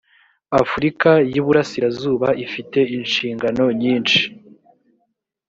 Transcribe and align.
afurika 0.61 1.09
y 1.31 1.35
iburasirazuba 1.39 2.27
ifite 2.45 2.79
inshingano 2.97 3.63
nyinshi 3.81 4.21